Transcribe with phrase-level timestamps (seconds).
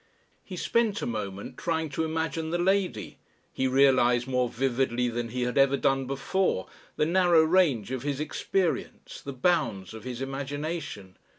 [0.43, 3.19] He spent a moment trying to imagine the "lady";
[3.53, 8.19] he realised more vividly than he had ever done before the narrow range of his
[8.19, 11.17] experience, the bounds of his imagination.